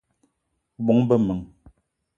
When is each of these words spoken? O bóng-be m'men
O 0.79 0.81
bóng-be 0.87 1.15
m'men 1.19 1.39